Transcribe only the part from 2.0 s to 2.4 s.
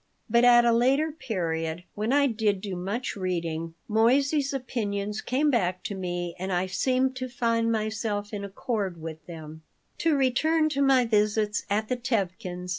I